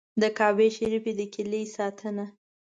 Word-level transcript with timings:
د 0.21 0.23
کعبې 0.37 0.67
شریفې 0.77 1.11
د 1.19 1.21
کیلي 1.33 1.63
ساتنه. 1.75 2.25